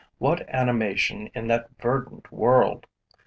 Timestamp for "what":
0.17-0.49